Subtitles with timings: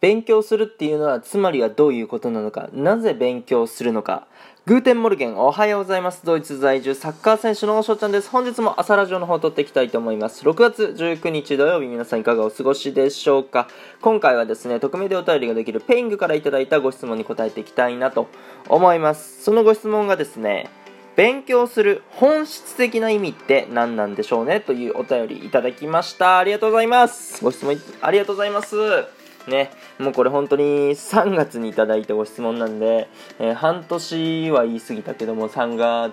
[0.00, 2.68] 勉強するっていうのはつまりはどういうことなのか。
[2.72, 4.26] なぜ勉強するのか。
[4.64, 6.26] Guten Morgen おはようございます。
[6.26, 8.28] ドイツ在住サッカー選手の翔ちゃんです。
[8.28, 10.44] 本日も朝ラジオの方を録っていきたいと思います。
[10.44, 13.66] 6月19日土曜日皆さんいかがお過ごしでしょうか。
[14.02, 18.28] 今回はですね匿名でお便りができる Peing からいただいたご質問に答えていきたいなと
[18.68, 19.42] 思います。
[19.42, 20.68] そのご質問がですね
[21.16, 26.38] 勉強する本質的な意味って何なんでしょうねというお便りいただきました。
[26.38, 27.42] ありがとうございます。
[27.42, 29.17] ご質問ありがとうございます。
[29.48, 33.08] ね、もうこれ本当に3月にいただいたご質問なんで、
[33.38, 36.10] えー、半年は言い過ぎたけども、3が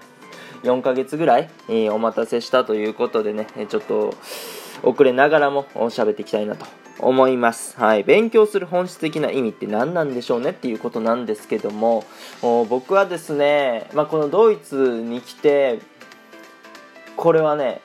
[0.64, 4.14] 4ヶ月ぐらい、えー、お待たせしたということでね、ちょっと
[4.84, 6.66] 遅れながらも喋っていきたいなと
[7.00, 7.80] 思います。
[7.80, 8.04] はい。
[8.04, 12.04] 勉強する本質的な意味って何なんでしょうねっていうことなんですけども、
[12.42, 15.80] 僕はですね、まあ、このドイツに来て、
[17.16, 17.82] これはね、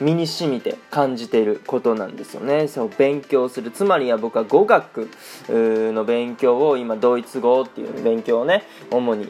[0.00, 2.68] 身に染みて感じていることなんですよね。
[2.68, 3.70] そう勉強する。
[3.70, 5.08] つまりは僕は語学
[5.48, 9.28] の勉強を今ドイツ語っていう勉強をね主に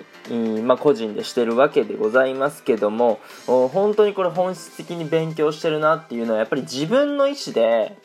[0.62, 7.97] まあ、個人でしてるわけでございますけども本当にこれ本質的に勉強してるなっていうのはやっぱり自分の意思で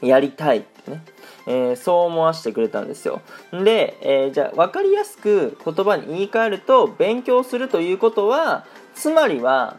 [0.00, 1.02] やりたいってね。
[1.46, 3.20] えー、そう思わせてくれたんですよ。
[3.52, 9.76] で、えー、じゃあ分かりやすく言葉に言い換えると勉強するということはつまりは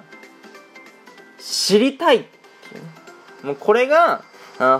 [1.43, 2.31] 知りたいってい
[3.43, 4.23] うもうこれが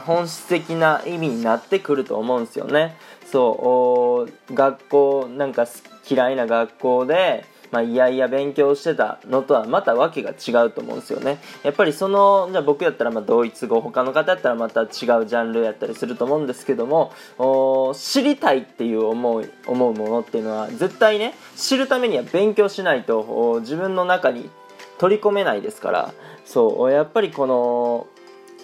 [0.06, 2.96] 本質的な意味になってくると思うんですよね
[3.30, 5.68] そう学校なんか
[6.10, 11.40] 嫌いな学校でまあ、いやいや勉強してたのとはまた訳が違うと思うんですよね。
[11.64, 17.12] やっぱりその、じゃあ僕やったらまあドイツ語、他の方やったらまた違うジャンルやったりすると思うんですけども、
[17.96, 24.52] 知りたいっていう思い、思うものっていうのは絶対ね、知るためには勉強しないと自分の中に
[24.98, 26.14] 取り込めないですから。
[26.46, 28.08] そうやっぱりこの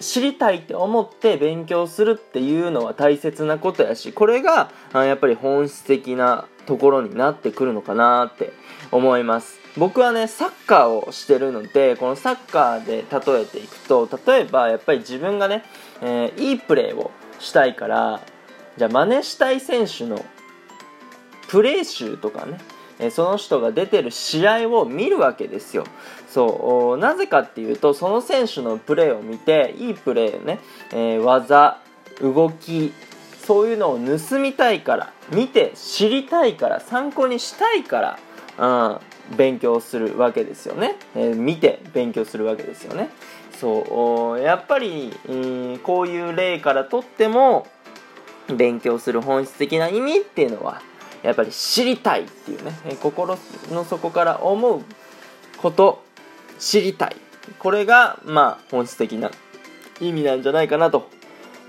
[0.00, 8.52] 知りたいって思って勉強するっていうのは大切なことやしこれがやっぱり本質的なところになってくるのかなって
[8.90, 9.60] 思います。
[9.76, 15.62] 僕はねサッカーをしてるのでこのサッカーで例えていくと例えばやっぱり自分がね、
[16.02, 18.20] えー、いいプレーをしたいから
[18.76, 20.24] じゃあ真似したい選手の
[21.48, 22.58] プレー集とかね
[23.00, 25.84] えその人が出てる試合を見るわけですよ。
[26.28, 26.98] そう。
[26.98, 30.60] なぜかっていうとその選手のプレーを見ていいプレーね、
[30.92, 31.78] えー、技
[32.20, 32.92] 動き
[33.46, 38.18] そういうのを盗みたいから見て知りたいから参考にしたいか
[38.58, 38.98] ら、
[39.30, 43.08] うん、勉強するわけですよね、えー、見て勉強するわけですよね。
[43.58, 44.40] そう。
[44.40, 47.66] やっぱり、えー、こういう例からとっても
[48.48, 50.82] 勉強する本質的な意味っていうのは
[51.22, 53.38] やっぱり知りたいっていうね心
[53.70, 54.82] の底から思う
[55.58, 56.02] こと
[56.58, 57.16] 知りたい。
[57.58, 59.30] これがまあ本質的な
[60.00, 61.08] 意味なんじゃないかなと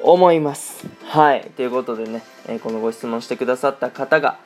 [0.01, 0.85] 思います。
[1.06, 1.50] はい。
[1.56, 4.39] ということでね、えこのご質問してくださった方が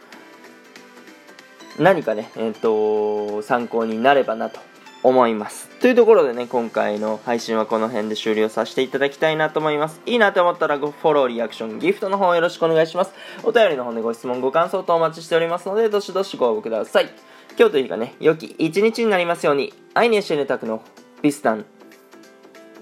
[1.79, 4.59] 何かねえっ、ー、と参考になればなと
[5.07, 5.69] 思います。
[5.79, 10.01] というところでね、今回の配信はこの辺で終了させていただきたいなと思います。
[10.07, 13.13] いいなと思ったらごフォロー、リアクション、ギフトの方よろしくお願いします。
[13.43, 17.09] お便りの方でご質問、ご感想とお待ちしておりますので、どしどしご応募ください。
[17.57, 20.81] 今日という日がね、良き一日になりますように、アイネシェネタクの
[21.21, 21.65] ビスタン、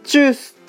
[0.06, 0.63] チュース